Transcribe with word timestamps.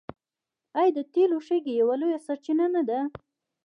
آیا 0.79 0.91
د 0.97 0.99
تیلو 1.13 1.37
شګې 1.47 1.73
یوه 1.81 1.95
لویه 2.01 2.19
سرچینه 2.25 2.65
نه 2.75 2.81
ده؟ 2.89 2.99